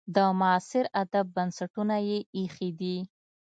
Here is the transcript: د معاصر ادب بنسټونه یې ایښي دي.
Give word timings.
د 0.15 0.17
معاصر 0.39 0.85
ادب 1.03 1.25
بنسټونه 1.35 1.95
یې 2.07 2.17
ایښي 2.37 2.69
دي. 2.79 2.97